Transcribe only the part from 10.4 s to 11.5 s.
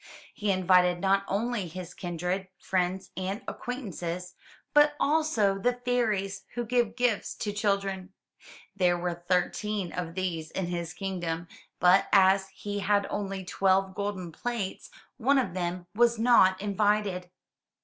in his kingdom,